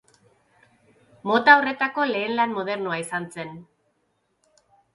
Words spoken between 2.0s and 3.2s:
lehen lan modernoa